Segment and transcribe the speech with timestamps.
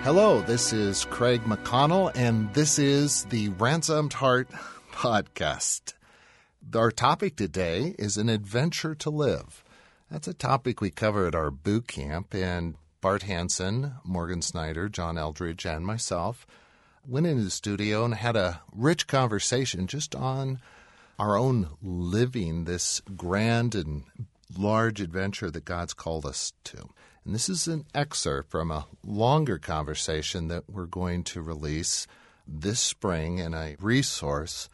[0.04, 4.50] Hello, this is Craig McConnell, and this is the Ransomed Heart
[4.94, 5.95] podcast.
[6.75, 9.64] Our topic today is an adventure to live.
[10.12, 15.20] That's a topic we cover at our boot camp, and Bart Hansen, Morgan Snyder, John
[15.20, 16.48] Eldredge, and myself
[17.08, 20.62] went into the studio and had a rich conversation just on
[21.20, 24.05] our own living this grand and
[24.58, 26.89] large adventure that God's called us to.
[27.23, 32.08] And this is an excerpt from a longer conversation that we're going to release
[32.48, 34.70] this spring in a resource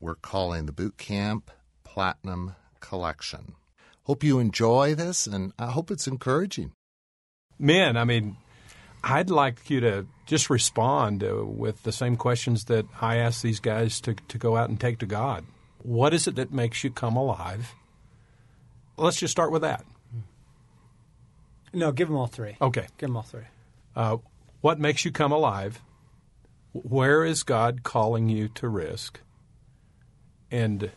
[0.00, 1.50] we're calling the Boot Camp
[1.84, 3.56] Platinum Collection.
[4.10, 6.72] Hope you enjoy this, and I hope it's encouraging.
[7.60, 8.38] Men, I mean,
[9.04, 13.60] I'd like you to just respond uh, with the same questions that I ask these
[13.60, 15.44] guys to, to go out and take to God.
[15.84, 17.72] What is it that makes you come alive?
[18.96, 19.84] Let's just start with that.
[21.72, 22.56] No, give them all three.
[22.60, 22.88] Okay.
[22.98, 23.46] Give them all three.
[23.94, 24.16] Uh,
[24.60, 25.80] what makes you come alive?
[26.72, 29.20] Where is God calling you to risk?
[30.50, 30.90] And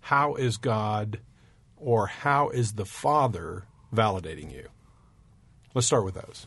[0.00, 1.20] how is God
[1.82, 4.68] or how is the Father validating you?
[5.74, 6.46] Let's start with those.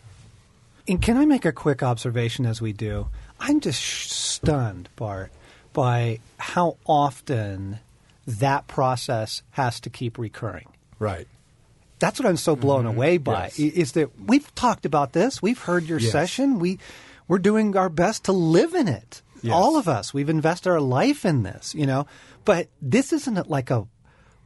[0.88, 3.08] And can I make a quick observation as we do?
[3.40, 5.32] I'm just stunned, Bart,
[5.74, 7.80] by how often
[8.28, 10.68] that process has to keep recurring.
[11.00, 11.28] Right.
[12.00, 12.96] That's what I'm so blown Mm-hmm.
[12.98, 13.52] away by.
[13.56, 13.60] Yes.
[13.60, 16.12] Is that we've talked about this, we've heard your Yes.
[16.12, 16.80] session, we
[17.28, 19.24] we're doing our best to live in it.
[19.42, 19.54] Yes.
[19.54, 22.06] All of us, we've invested our life in this, you know.
[22.46, 23.88] But this isn't like a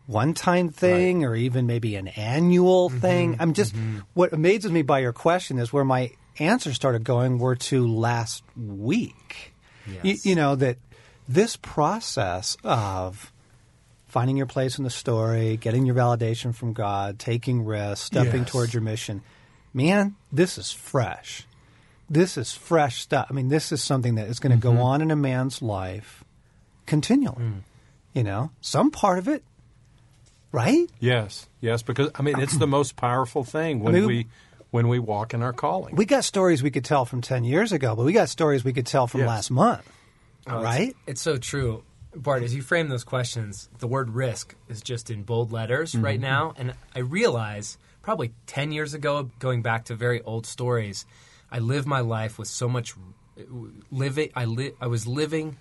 [0.09, 2.99] one-time thing or even maybe an annual Mm-hmm.
[2.99, 3.35] thing.
[3.39, 3.75] I'm just
[4.13, 8.43] what amazes me by your question is where my answer started going were to last
[8.57, 9.53] week.
[10.03, 10.77] You, you know that
[11.27, 13.31] this process of
[14.07, 18.51] finding your place in the story, getting your validation from God, taking risks, stepping Yes.
[18.51, 19.21] towards your mission.
[19.73, 21.45] Man, this is fresh.
[22.09, 23.27] This is fresh stuff.
[23.29, 24.77] I mean, this is something that is going to Mm-hmm.
[24.77, 26.23] go on in a man's life
[26.87, 27.43] continually.
[27.43, 27.61] Mm.
[28.13, 29.43] You know, some part of it,
[30.51, 30.89] right?
[30.99, 34.27] Yes, yes, because I mean it's the most powerful thing when mean, we
[34.71, 35.95] when we walk in our calling.
[35.95, 38.73] We got stories we could tell from 10 years ago, but we got stories we
[38.73, 39.27] could tell from Yes.
[39.27, 39.89] last month.
[40.47, 40.95] Oh, it's- right?
[41.07, 41.83] It's, so true.
[42.15, 46.05] Bart, as you frame those questions, the word risk is just in bold letters Mm-hmm.
[46.05, 46.53] right now.
[46.55, 51.05] And I realize probably 10 years ago, going back to very old stories,
[51.51, 52.93] I lived my life with so much
[53.91, 54.29] living.
[54.35, 55.57] I, li- I was living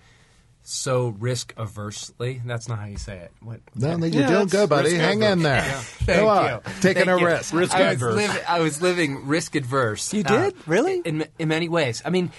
[0.63, 2.43] so risk aversely.
[2.45, 3.33] That's not how you say it.
[3.41, 3.61] What?
[3.75, 4.91] No, you're Yeah, doing good, buddy.
[4.91, 5.63] risk Hang in there.
[5.63, 6.45] Thank Come on.
[6.45, 6.61] you.
[6.81, 7.27] Taking Thank a you.
[7.27, 7.55] risk.
[7.55, 8.15] Risk I was, adverse.
[8.17, 10.13] living, I was living risk adverse.
[10.13, 10.53] You did?
[10.53, 11.01] Uh, really?
[11.05, 12.03] In, in many ways.
[12.05, 12.31] I mean,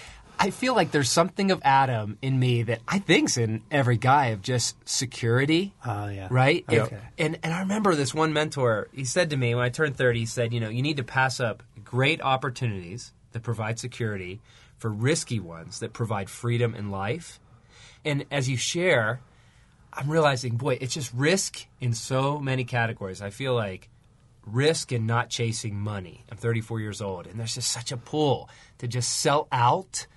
[0.42, 4.28] I feel like there's something of Adam in me that I think's in every guy
[4.28, 5.74] of just security.
[5.86, 6.28] Oh, yeah.
[6.30, 6.64] Right?
[6.70, 6.78] Okay.
[6.96, 9.98] If- and, and I remember this one mentor, he said to me when I turned
[9.98, 14.40] 30, he said, you know, you need to pass up great opportunities that provide security
[14.78, 17.40] for risky ones that provide freedom in life.
[18.06, 19.22] And as you share,
[19.94, 23.22] I'm realizing, boy, it's just risk in so many categories.
[23.22, 23.90] I feel like
[24.46, 26.24] risk in not chasing money.
[26.32, 28.50] I'm 34 years old, and there's just such a pull
[28.80, 30.08] to just sell out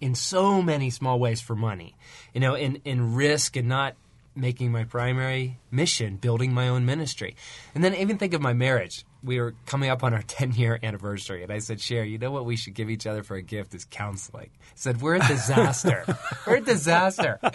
[0.00, 1.96] in so many small ways for money.
[2.34, 3.94] You know, in, in risk and not
[4.34, 7.36] making my primary mission, building my own ministry.
[7.74, 9.04] And then even think of my marriage.
[9.24, 12.30] We were coming up on our 10 year anniversary, and I said, Cher, you know
[12.30, 14.50] what we should give each other for a gift is counseling.
[14.52, 16.04] I said, We're a disaster.
[16.46, 17.38] we're a disaster.
[17.42, 17.50] And,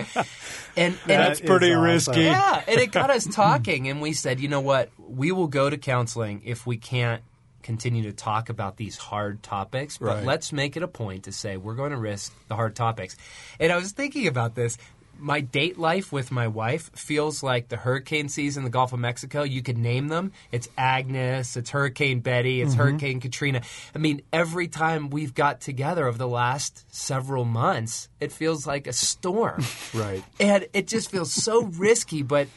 [0.75, 2.21] and That's pretty risky.
[2.21, 4.89] yeah, and it got us talking, and we said, you know what?
[4.97, 7.21] We will go to counseling if we can't
[7.63, 10.23] continue to talk about these hard topics, but Right.
[10.23, 13.17] let's make it a point to say we're going to risk the hard topics.
[13.59, 14.77] And I was thinking about this.
[15.19, 18.99] My date life with my wife feels like the hurricane season in the Gulf of
[18.99, 19.43] Mexico.
[19.43, 20.31] You could name them.
[20.51, 22.81] It's Agnes, it's Hurricane Betty, it's mm-hmm.
[22.81, 23.61] Hurricane Katrina.
[23.95, 28.87] I mean, every time we've got together over the last several months, it feels like
[28.87, 29.63] a storm.
[29.93, 30.23] Right.
[30.39, 32.47] And it just feels so risky, but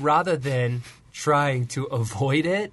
[0.00, 0.82] rather than
[1.12, 2.72] trying to avoid it,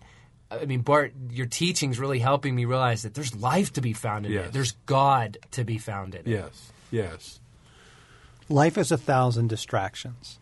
[0.51, 4.25] I mean, Bart, your teaching's really helping me realize that there's life to be found
[4.25, 4.47] in Yes.
[4.47, 4.53] it.
[4.53, 6.27] There's God to be found in it.
[6.27, 6.71] Yes.
[6.91, 7.38] Yes.
[8.49, 10.39] Life is a thousand distractions.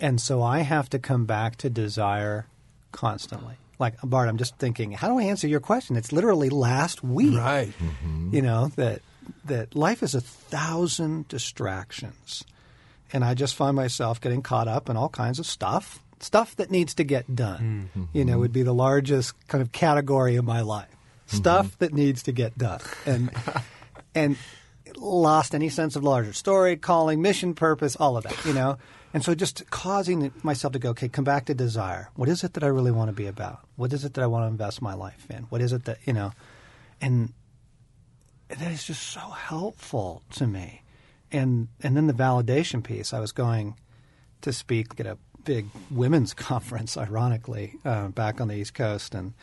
[0.00, 2.46] And so I have to come back to desire
[2.92, 3.54] constantly.
[3.78, 5.96] Like, Bart, I'm just thinking, how do I answer your question?
[5.96, 7.38] It's literally last week.
[7.38, 7.72] Right.
[7.78, 8.34] Mm-hmm.
[8.34, 9.02] You know, that
[9.44, 12.44] that life is a thousand distractions.
[13.12, 16.70] And I just find myself getting caught up in all kinds of stuff stuff that
[16.70, 17.90] needs to get done.
[17.94, 18.04] Mm-hmm.
[18.16, 20.88] You know, would be the largest kind of category of my life.
[20.88, 21.36] Mm-hmm.
[21.36, 23.30] Stuff that needs to get done, and
[24.14, 24.36] and
[24.96, 28.44] lost any sense of larger story, calling, mission, purpose, all of that.
[28.44, 28.78] You know,
[29.12, 32.10] and so just causing myself to go, okay, come back to desire.
[32.14, 33.60] What is it that I really want to be about?
[33.76, 35.44] What is it that I want to invest my life in?
[35.44, 36.32] What is it that you know,
[37.00, 37.32] and
[38.48, 40.82] that is just so helpful to me.
[41.32, 43.12] And and then the validation piece.
[43.12, 43.76] I was going
[44.42, 49.34] to speak at a big women's conference, ironically, uh, back on the East Coast, and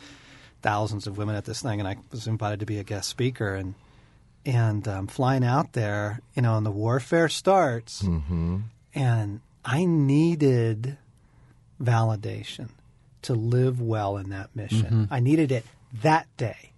[0.62, 3.54] thousands of women at this thing, and I was invited to be a guest speaker,
[3.54, 3.74] and
[4.44, 8.02] and um, flying out there, you know, and the warfare starts,
[8.94, 10.98] and I needed
[11.80, 12.68] validation
[13.22, 15.08] to live well in that mission.
[15.10, 15.64] I needed it
[16.02, 16.72] that day.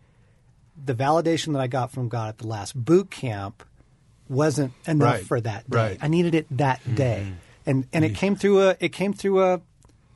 [0.82, 3.62] The validation that I got from God at the last boot camp
[4.28, 5.76] wasn't enough Right, for that day.
[5.76, 5.98] right.
[6.02, 7.32] I needed it that day,
[7.66, 9.60] and and it came through a it came through a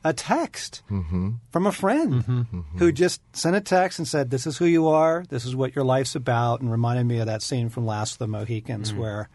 [0.03, 1.31] a text mm-hmm.
[1.51, 2.39] from a friend mm-hmm.
[2.39, 2.77] Mm-hmm.
[2.77, 5.25] who just sent a text and said, "This is who you are.
[5.29, 8.17] This is what your life's about," and reminded me of that scene from Last of
[8.19, 9.29] the Mohicans where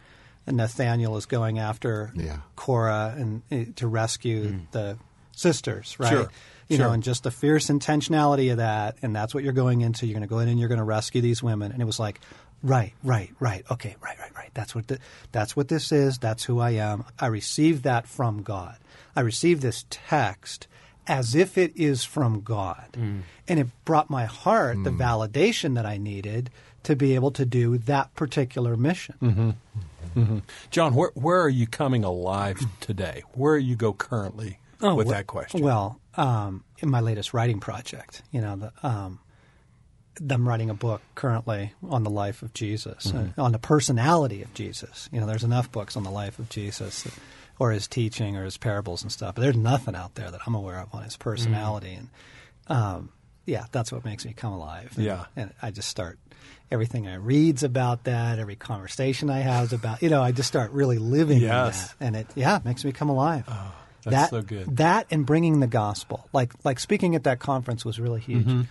[0.46, 2.38] Nathaniel is going after Yeah.
[2.56, 4.70] Cora and uh, to rescue mm.
[4.72, 4.98] the
[5.32, 6.10] sisters, right?
[6.10, 6.28] Sure,
[6.68, 10.06] You know, and just the fierce intentionality of that, and that's what you're going into.
[10.06, 11.98] You're going to go in and you're going to rescue these women, and it was
[11.98, 12.20] like,
[12.64, 14.50] right, right, right, okay, right, right, right.
[14.54, 14.98] That's what the,
[15.30, 16.18] that's what this is.
[16.18, 17.04] That's who I am.
[17.18, 18.76] I received that from God.
[19.14, 20.66] I received this text
[21.06, 23.20] as if it is from God, mm.
[23.46, 24.98] and it brought my heart the mm.
[24.98, 26.50] validation that I needed
[26.84, 29.16] to be able to do that particular mission.
[29.20, 29.50] Mm-hmm.
[29.50, 30.20] Mm-hmm.
[30.20, 30.38] Mm-hmm.
[30.70, 33.22] John, where where are you coming alive today?
[33.32, 35.60] Where do you go currently oh, with wh- that question?
[35.60, 39.18] Well, um, in my latest writing project, you know, the, um,
[40.30, 43.40] I'm writing a book currently on the life of Jesus, Mm-hmm.
[43.40, 45.08] uh, on the personality of Jesus.
[45.12, 47.06] You know, there's enough books on the life of Jesus,
[47.58, 49.34] or his teaching, or his parables and stuff.
[49.34, 52.08] But there's nothing out there that I'm aware of on his personality, and
[52.68, 53.10] um,
[53.46, 54.92] yeah, that's what makes me come alive.
[54.96, 55.24] And, Yeah.
[55.36, 56.18] and I just start.
[56.70, 58.38] Everything I read's about that.
[58.38, 60.22] Every conversation I have is about you know.
[60.22, 61.88] I just start really living Yes.
[61.94, 63.44] that, and it yeah it makes me come alive
[64.02, 64.76] that's that, so good.
[64.78, 68.46] That and bringing the gospel, like like speaking at that conference, was really huge.
[68.46, 68.62] Mm-hmm.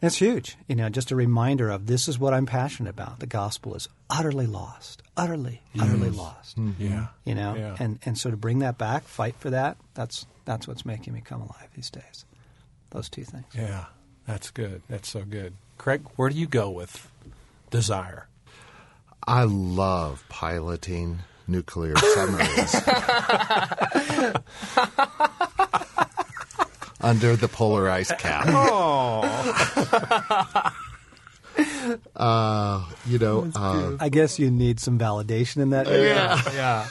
[0.00, 3.18] It's huge, you know, just a reminder of this is what I'm passionate about.
[3.18, 6.54] The gospel is utterly lost, utterly, utterly lost.
[6.56, 6.70] Hmm.
[6.78, 7.76] yeah, You know, Yeah.
[7.80, 9.76] and and so to bring that back, fight for that.
[9.94, 12.24] That's that's what's making me come alive these days.
[12.90, 13.46] Those two things.
[13.54, 13.86] yeah,
[14.26, 14.82] that's good.
[14.88, 15.54] That's so good.
[15.78, 17.10] Craig, where do you go with
[17.70, 18.28] desire?
[19.26, 22.74] I love piloting nuclear submarines.
[27.00, 28.48] Under the polar ice cap.
[32.16, 35.88] uh, you know, uh, I guess you need some validation in that.
[35.88, 36.36] area.
[36.54, 36.88] yeah.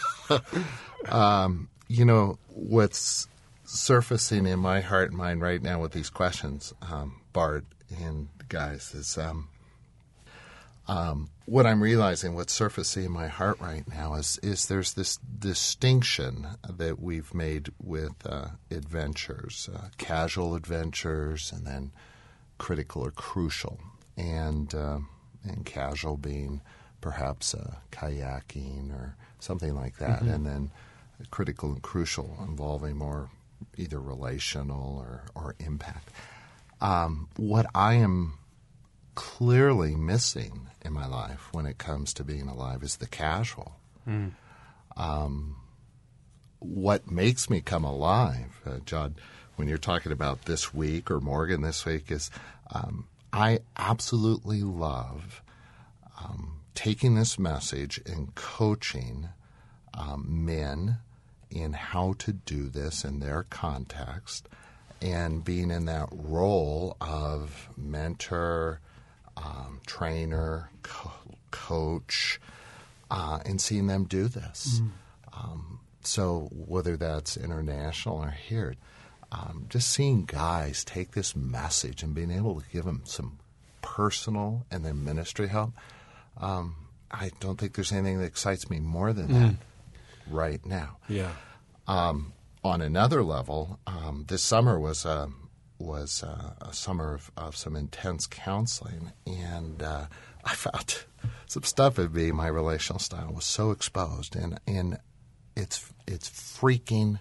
[1.11, 1.47] Yeah.
[1.89, 3.29] You know, what's
[3.63, 7.63] surfacing in my heart and mind right now with these questions, um, Bart
[8.03, 9.47] and guys, is um,
[10.87, 15.17] um, what I'm realizing, what's surfacing in my heart right now is is there's this
[15.17, 21.91] distinction that we've made with uh, adventures, uh, casual adventures, and then
[22.57, 23.79] critical or crucial,
[24.15, 24.99] and uh,
[25.43, 26.61] and casual being
[27.01, 30.71] perhaps uh, kayaking or something like that, and then
[31.31, 33.29] critical and crucial involving more
[33.77, 36.09] either relational or, or impact.
[36.79, 38.37] Um, what I am
[39.17, 43.75] clearly missing in my life when it comes to being alive is the casual.
[44.95, 45.55] Um,
[46.59, 49.15] what makes me come alive, uh, John,
[49.55, 52.29] when you're talking about this week or Morgan this week, is
[52.71, 55.41] um, I absolutely love
[56.23, 59.29] um, taking this message and coaching
[59.95, 60.97] um, men
[61.49, 64.47] in how to do this in their context
[65.01, 68.79] and being in that role of mentor,
[69.37, 71.11] um, trainer, co-
[71.51, 72.39] coach,
[73.11, 74.81] uh, and seeing them do this.
[75.33, 78.75] Um, so whether that's international or here,
[79.31, 83.37] um, just seeing guys take this message and being able to give them some
[83.81, 85.73] personal and then ministry help,
[86.37, 86.75] um,
[87.11, 89.55] I don't think there's anything that excites me more than that
[90.29, 90.97] right now.
[91.07, 91.31] Yeah,
[91.87, 95.29] Um, on another level, um, this summer was a
[95.79, 100.05] was uh, a summer of, of some intense counseling, and uh,
[100.43, 101.05] I found
[101.45, 102.31] some stuff in me.
[102.31, 104.99] My relational style was so exposed, and and
[105.55, 107.19] it's it's freaking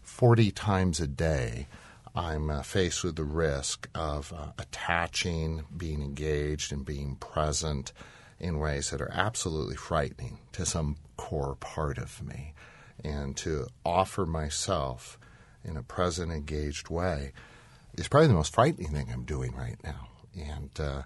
[0.00, 1.68] forty times a day.
[2.14, 7.92] I'm uh, faced with the risk of uh, attaching, being engaged, and being present
[8.38, 12.52] in ways that are absolutely frightening to some core part of me
[13.02, 15.18] and to offer myself
[15.64, 17.32] in a present, engaged way
[17.96, 20.08] is probably the most frightening thing I'm doing right now.
[20.36, 21.02] And uh,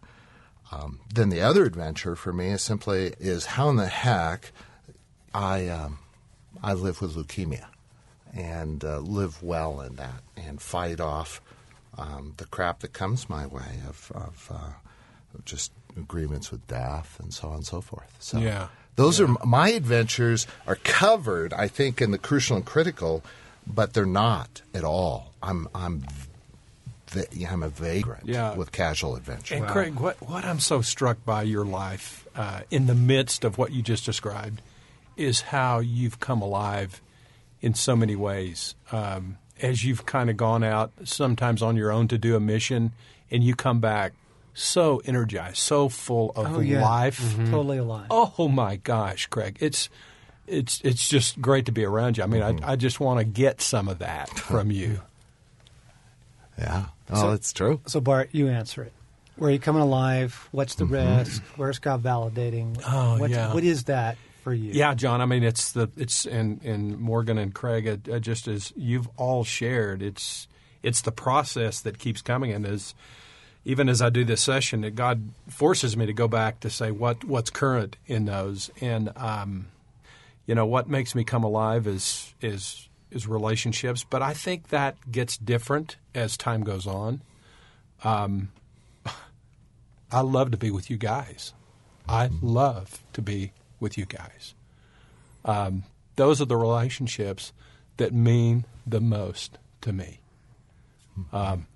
[0.72, 4.52] um, then the other adventure for me is simply is how in the heck
[5.34, 5.98] I um,
[6.62, 7.66] I live with leukemia
[8.34, 11.40] and uh, live well in that and fight off
[11.98, 17.32] um, the crap that comes my way of, of uh, just agreements with death and
[17.32, 18.14] so on and so forth.
[18.20, 18.68] So Yeah.
[18.96, 23.22] those are my adventures are covered, I think, in the crucial and critical,
[23.66, 25.32] but they're not at all.
[25.42, 26.04] I'm I'm
[27.24, 28.54] va- I'm a vagrant Yeah.
[28.54, 29.54] with casual adventure.
[29.56, 33.58] And Craig, what, what I'm so struck by your life uh, in the midst of
[33.58, 34.60] what you just described
[35.16, 37.00] is how you've come alive
[37.60, 38.74] in so many ways.
[38.92, 42.92] Um, as you've kind of gone out, sometimes on your own to do a mission,
[43.30, 44.12] and you come back
[44.52, 46.82] so energized, so full of Oh, yeah.
[46.82, 47.34] life.
[47.36, 48.06] Totally alive.
[48.10, 49.88] Oh my gosh, Craig, it's
[50.46, 52.22] it's it's just great to be around you.
[52.24, 55.00] I mean, I, I just want to get some of that from you.
[56.58, 56.86] Yeah.
[57.10, 57.80] Oh, So- it's true.
[57.86, 58.92] So Bart, you answer it.
[59.36, 60.48] Where are you coming alive?
[60.52, 61.42] What's the risk?
[61.56, 62.80] Where's God validating?
[62.86, 63.52] Oh, What's- yeah.
[63.52, 64.72] What is that for you?
[64.72, 65.20] Yeah, John.
[65.20, 68.08] I mean, it's the it's and and Morgan and Craig.
[68.10, 70.48] Uh, just as you've all shared, it's
[70.82, 72.94] it's the process that keeps coming, and as
[73.66, 76.90] even as I do this session, that God forces me to go back to say
[76.90, 79.66] what what's current in those, and um,
[80.46, 85.10] you know what makes me come alive is is is relationships, but I think that
[85.10, 87.22] gets different as time goes on.
[88.04, 88.52] Um,
[90.12, 91.52] I love to be with you guys.
[92.08, 94.54] I love to be with you guys.
[95.44, 95.82] Um,
[96.14, 97.52] those are the relationships
[97.96, 100.20] that mean the most to me.
[101.32, 101.66] Um,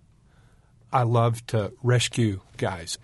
[0.93, 2.99] I love to rescue guys.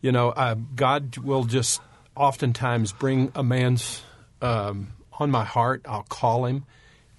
[0.00, 1.80] You know, uh, God will just
[2.14, 4.02] oftentimes bring a man's
[4.42, 5.82] um, on my heart.
[5.88, 6.64] I'll call him,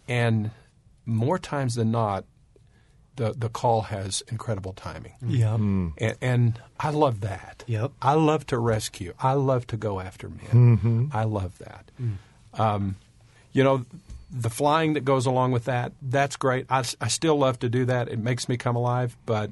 [0.08, 0.52] and
[1.06, 2.26] more times than not,
[3.16, 5.14] the the call has incredible timing.
[5.24, 5.32] Mm-hmm.
[5.32, 5.60] Yep.
[5.60, 5.94] Mm.
[5.98, 7.64] And, and I love that.
[7.68, 7.92] Yep.
[8.02, 9.14] I love to rescue.
[9.20, 10.78] I love to go after men.
[10.78, 11.06] Mm-hmm.
[11.14, 11.92] I love that.
[12.02, 12.60] Mm.
[12.60, 12.96] Um,
[13.54, 13.86] you know,
[14.32, 16.66] the flying that goes along with that, that's great.
[16.70, 18.10] I, I still love to do that.
[18.10, 19.16] It makes me come alive.
[19.26, 19.52] But,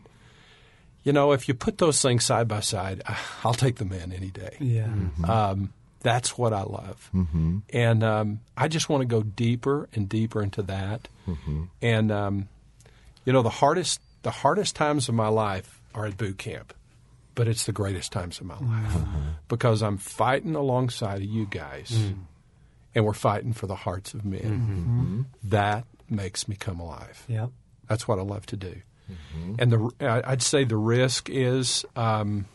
[1.03, 3.01] you know, if you put those things side by side,
[3.43, 4.57] I'll take the men any day.
[4.59, 4.87] Yeah.
[4.87, 5.25] Mm-hmm.
[5.25, 7.09] Um, that's what I love.
[7.13, 7.59] Mm-hmm.
[7.73, 11.07] And um, I just want to go deeper and deeper into that.
[11.81, 12.49] And, um,
[13.25, 16.73] you know, the hardest the hardest times of my life are at boot camp,
[17.35, 18.95] but it's the greatest times of my life
[19.47, 21.91] because I'm fighting alongside of you guys,
[22.95, 25.25] and we're fighting for the hearts of men.
[25.45, 27.23] That makes me come alive.
[27.27, 27.49] Yep.
[27.87, 28.75] That's what I love to do.
[29.59, 32.45] And the I- I'd say the risk is um,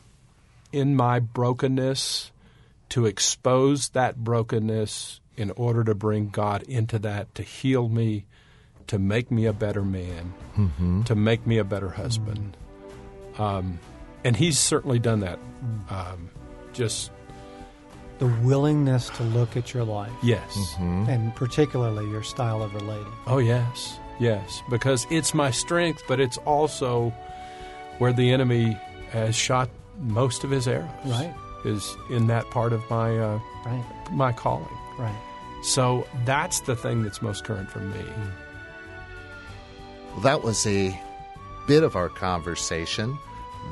[0.73, 2.31] in my brokenness
[2.91, 8.27] to expose that brokenness in order to bring God into that to heal me,
[8.89, 10.33] to make me a better man,
[11.05, 12.57] to make me a better husband.
[13.39, 13.79] Um,
[14.25, 15.39] and He's certainly done that.
[15.91, 16.31] Um,
[16.73, 17.11] just
[18.19, 20.75] The willingness to look at your life, yes.
[20.81, 23.13] and particularly your style of relating.
[23.29, 27.11] Oh, yes, yes, because it's my strength, but it's also
[27.99, 28.77] where the enemy
[29.11, 29.69] has shot
[30.01, 30.89] most of his arrows.
[31.05, 31.33] Right.
[31.65, 33.85] Is in that part of my uh, Right.
[34.13, 34.69] my calling.
[34.99, 35.15] Right.
[35.63, 38.05] So that's the thing that's most current for me.
[40.13, 40.99] Well, that was a
[41.67, 43.19] bit of our conversation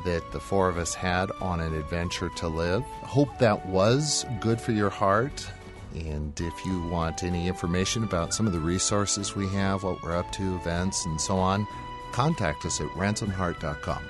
[0.05, 2.83] that the four of us had on an adventure to live.
[3.03, 5.49] Hope that was good for your heart.
[5.95, 10.15] And if you want any information about some of the resources we have, what we're
[10.15, 11.65] up to, events, and so on,
[12.11, 14.03] contact us at ransomheart.com.